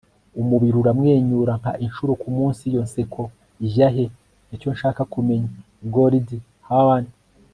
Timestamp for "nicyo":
4.47-4.69